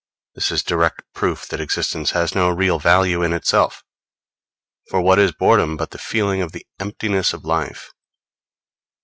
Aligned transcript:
This 0.33 0.49
is 0.49 0.63
direct 0.63 1.03
proof 1.13 1.47
that 1.49 1.59
existence 1.61 2.09
has 2.09 2.33
no 2.33 2.49
real 2.49 2.79
value 2.79 3.21
in 3.21 3.33
itself; 3.33 3.83
for 4.89 4.99
what 4.99 5.19
is 5.19 5.31
boredom 5.31 5.77
but 5.77 5.91
the 5.91 5.99
feeling 5.99 6.41
of 6.41 6.53
the 6.53 6.65
emptiness 6.79 7.33
of 7.33 7.45
life? 7.45 7.93